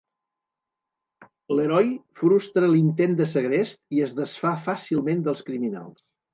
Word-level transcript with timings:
Leroy 1.59 1.91
frustra 2.23 2.71
l'intent 2.73 3.15
de 3.21 3.29
segrest 3.35 3.81
i 4.01 4.05
es 4.09 4.19
desfà 4.25 4.57
fàcilment 4.67 5.25
dels 5.31 5.49
criminals. 5.53 6.05